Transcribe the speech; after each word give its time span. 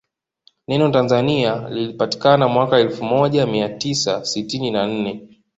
Neno 0.67 0.89
Tanzania 0.91 1.69
lilpatikana 1.69 2.47
mwaka 2.47 2.79
elfu 2.79 3.05
moja 3.05 3.45
mia 3.47 3.69
tisa 3.69 4.25
sitini 4.25 4.71
na 4.71 4.87
nne 4.87 5.41